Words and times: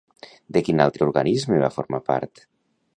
De 0.57 0.63
quin 0.69 0.81
altre 0.87 1.05
organisme 1.09 1.63
va 1.67 1.73
formar 1.79 2.05
part? 2.13 2.47